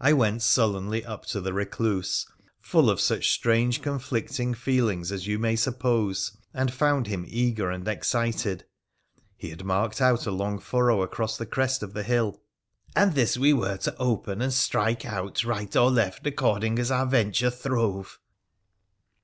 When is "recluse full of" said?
1.52-3.00